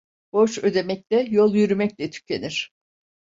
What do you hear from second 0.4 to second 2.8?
ödemekle, yol yürümekle tükenir.